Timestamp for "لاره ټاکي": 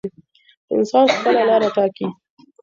1.49-2.07